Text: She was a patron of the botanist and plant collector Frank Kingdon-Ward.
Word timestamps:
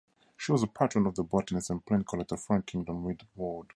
She 0.35 0.51
was 0.51 0.63
a 0.63 0.67
patron 0.67 1.05
of 1.05 1.13
the 1.13 1.21
botanist 1.23 1.69
and 1.69 1.85
plant 1.85 2.07
collector 2.07 2.35
Frank 2.35 2.65
Kingdon-Ward. 2.65 3.67